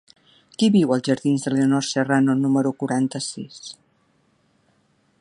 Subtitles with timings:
[0.61, 3.63] Qui viu als jardins de Leonor Serrano número quaranta-sis?